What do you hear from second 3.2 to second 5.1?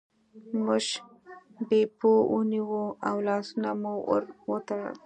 لاسونه مو ور وتړل.